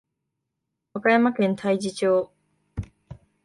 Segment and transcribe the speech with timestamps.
[0.95, 2.31] 和歌山県太地町